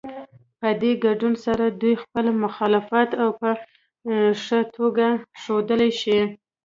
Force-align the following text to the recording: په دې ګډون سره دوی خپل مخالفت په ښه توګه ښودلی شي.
په 0.59 0.69
دې 0.81 0.91
ګډون 1.05 1.33
سره 1.45 1.65
دوی 1.81 1.93
خپل 2.03 2.25
مخالفت 2.43 3.09
په 3.39 3.49
ښه 4.43 4.59
توګه 4.75 5.07
ښودلی 5.41 5.91
شي. 6.01 6.19